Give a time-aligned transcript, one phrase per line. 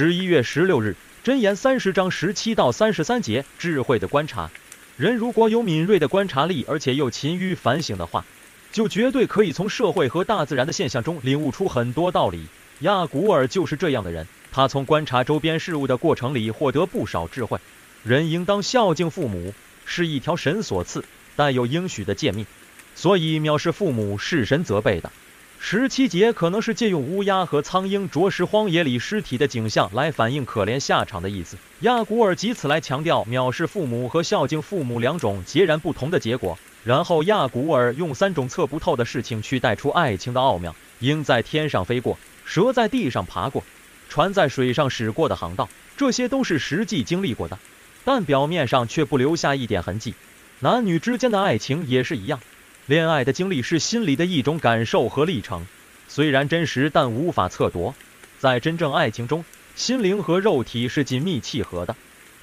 [0.00, 4.48] 十一月十六日，箴言三十章十七到三十三节，智慧的观察。
[4.96, 8.24] 人如果有敏锐的观察力，而且又勤于反省的话，
[8.70, 12.46] 就绝对可以从社会和大自然的现象中领悟出很多道理。
[12.82, 17.58] 亚古尔就是这样的人，他从观察周边事物的过程里获得不少智慧。
[18.04, 19.52] 人应当孝敬父母，
[19.84, 21.04] 是一条神所赐、
[21.34, 22.46] 带有应许的诫命，
[22.94, 25.10] 所以藐视父母是神责备的。
[25.60, 31.58] 十七节可能是借用乌鸦和苍鹰啄食荒野里尸体的景象来反映可怜下场的意思。
[31.80, 36.58] 亚古尔借此来强调藐视父母和孝敬父母两种截然不同的结果。
[36.84, 42.16] 然后亚古尔用三种测不透的事情去带出爱情的奥妙：鹰在天上飞过，
[42.46, 43.62] 蛇在地上爬过，
[44.08, 47.58] 船在水上驶过的航道，这些都是实际经历过的，
[48.04, 50.14] 但表面上却不留下一点痕迹。
[50.60, 52.40] 男女之间的爱情也是一样。
[52.88, 55.66] 恋爱的经历是心里的一种感受和历程，
[56.08, 57.92] 虽然真实，但无法测度。
[58.38, 59.44] 在真正爱情中，
[59.76, 61.94] 心灵和肉体是紧密契合的。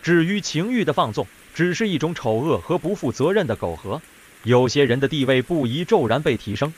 [0.04, 4.00] 至于情欲的放纵，只是一种丑恶和不负责任的苟合。
[4.44, 6.72] 有些人的地位不宜骤然被提升，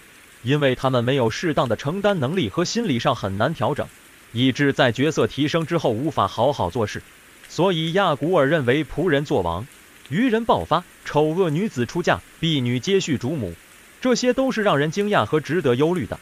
[0.44, 3.86] 因为他们没有适当的承担能力和心理上很难调整，
[4.32, 7.04] 以致在角色提升之后无法好好做事。
[7.50, 9.68] 所以亚古尔认为仆人做王。
[10.10, 13.54] 愚人爆发，丑恶女子出嫁，婢女接续主母，
[14.00, 16.18] 这些都是让人惊讶和值得忧虑的。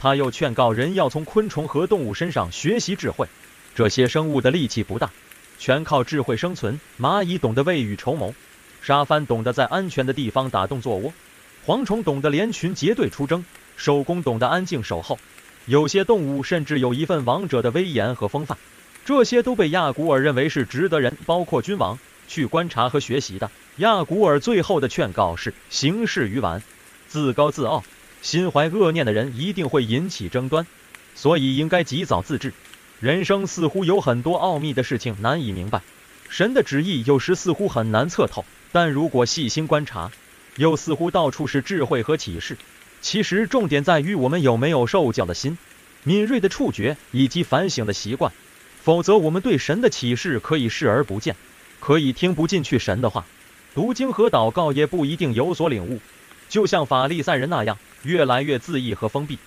[0.00, 3.28] 他又劝告人要从昆虫和动物身上学习智慧，
[3.76, 5.10] 这些生物的力气不大，
[5.56, 6.80] 全靠智慧生存。
[6.98, 8.34] 蚂蚁懂得未雨绸缪，
[8.82, 11.12] 沙帆懂得在安全的地方打洞做窝，
[11.64, 13.44] 蝗虫懂得连群结队出征，
[13.76, 15.16] 守宫懂得安静守候。
[15.66, 18.58] 有些动物甚至有一份王者的威严和风范，
[19.04, 21.96] 这些都被亚古尔认为是值得人，包括君王。
[22.28, 23.50] 去观察和学习的。
[23.78, 26.62] 亚古尔最后的劝告是：行事愚顽，
[27.08, 27.82] 自高自傲，
[28.22, 30.66] 心怀恶念的人一定会引起争端，
[31.14, 32.52] 所以应该及早自制。
[33.00, 35.82] 人生似乎有很多奥秘的事情难以明白，
[36.28, 40.10] 神的旨意有时似乎很难测透，但如果细心观察，
[40.56, 42.56] 又似乎到处是智慧和启示。
[43.00, 45.56] 其实重点在于我们有没有受教的心、
[46.02, 48.32] 敏锐的触觉以及反省的习惯，
[48.82, 51.36] 否则我们对神的启示可以视而不见。
[51.88, 53.24] 可以听不进去神的话，
[53.74, 55.98] 读经和祷告也不一定有所领悟，
[56.46, 59.38] 就像法利赛人那样，越来越自意和封闭。